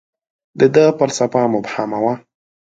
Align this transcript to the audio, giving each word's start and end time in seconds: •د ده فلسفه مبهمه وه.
•د 0.59 0.61
ده 0.75 0.85
فلسفه 0.99 1.41
مبهمه 1.53 1.99
وه. 2.03 2.13